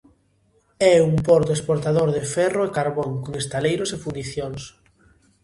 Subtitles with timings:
[0.93, 4.61] É un porto exportador de ferro e carbón con estaleiros e fundicións.